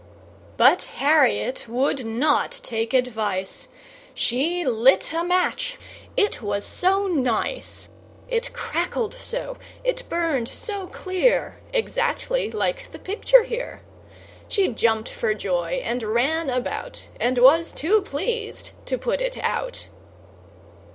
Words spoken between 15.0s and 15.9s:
for joy